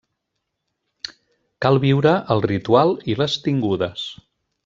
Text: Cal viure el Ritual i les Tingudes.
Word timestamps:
Cal 1.65 1.77
viure 1.83 2.15
el 2.35 2.43
Ritual 2.53 2.93
i 3.15 3.19
les 3.23 3.39
Tingudes. 3.45 4.09